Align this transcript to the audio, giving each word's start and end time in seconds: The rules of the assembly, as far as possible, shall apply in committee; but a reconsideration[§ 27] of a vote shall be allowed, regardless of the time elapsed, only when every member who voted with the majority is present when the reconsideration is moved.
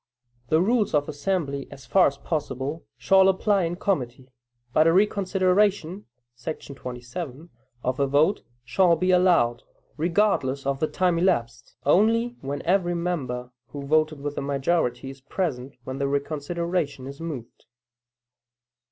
The 0.49 0.61
rules 0.63 0.95
of 0.95 1.05
the 1.05 1.11
assembly, 1.11 1.67
as 1.69 1.85
far 1.85 2.07
as 2.07 2.17
possible, 2.17 2.87
shall 2.97 3.29
apply 3.29 3.65
in 3.65 3.75
committee; 3.75 4.31
but 4.73 4.87
a 4.87 4.91
reconsideration[§ 4.91 6.07
27] 6.75 7.49
of 7.83 7.99
a 7.99 8.07
vote 8.07 8.41
shall 8.65 8.95
be 8.95 9.11
allowed, 9.11 9.61
regardless 9.97 10.65
of 10.65 10.79
the 10.79 10.87
time 10.87 11.19
elapsed, 11.19 11.75
only 11.85 12.35
when 12.41 12.63
every 12.63 12.95
member 12.95 13.51
who 13.67 13.85
voted 13.85 14.21
with 14.21 14.33
the 14.33 14.41
majority 14.41 15.11
is 15.11 15.21
present 15.21 15.75
when 15.83 15.99
the 15.99 16.07
reconsideration 16.07 17.05
is 17.05 17.21
moved. 17.21 17.65